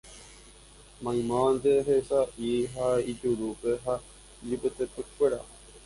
Maymávante 1.03 1.71
hesãi 1.89 2.51
ha 2.73 2.87
ijuruhe 3.13 3.71
ijapytepekuéra 4.43 5.39